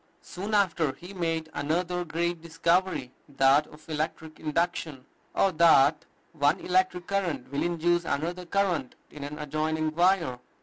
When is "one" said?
6.33-6.59